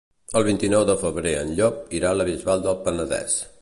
El 0.39 0.45
vint-i-nou 0.47 0.85
de 0.91 0.95
febrer 1.03 1.35
en 1.43 1.53
Llop 1.61 1.95
irà 2.01 2.13
a 2.17 2.21
la 2.21 2.29
Bisbal 2.35 2.69
del 2.69 2.85
Penedès. 2.89 3.43